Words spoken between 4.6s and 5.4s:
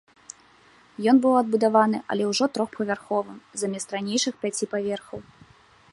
паверхаў.